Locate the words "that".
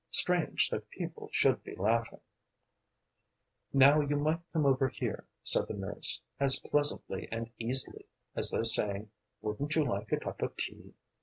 0.71-0.89